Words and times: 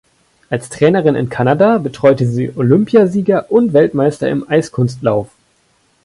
Als 0.49 0.69
Trainerin 0.69 1.13
in 1.13 1.29
Kanada 1.29 1.77
betreute 1.77 2.25
sie 2.27 2.51
Olympiasieger 2.55 3.51
und 3.51 3.73
Weltmeister 3.73 4.29
im 4.29 4.49
Eiskunstlauf. 4.49 5.29